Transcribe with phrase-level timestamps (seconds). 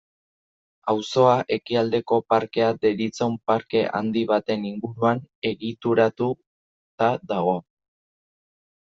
[0.91, 7.55] Auzoa Ekialdeko parkea deritzon parke handi baten inguruan egituratuta dago.